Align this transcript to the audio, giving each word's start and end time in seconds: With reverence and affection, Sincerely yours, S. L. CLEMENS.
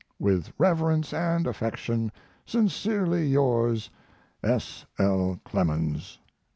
With 0.17 0.51
reverence 0.57 1.13
and 1.13 1.45
affection, 1.45 2.11
Sincerely 2.43 3.27
yours, 3.27 3.91
S. 4.41 4.83
L. 4.97 5.39
CLEMENS. 5.45 6.17